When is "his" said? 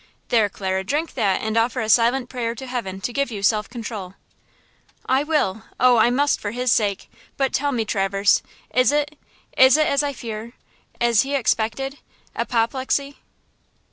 6.49-6.71